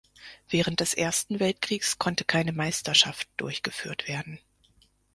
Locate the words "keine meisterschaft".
2.25-3.29